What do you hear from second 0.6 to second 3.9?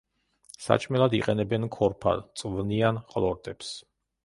საჭმელად იყენებენ ქორფა, წვნიან ყლორტებს.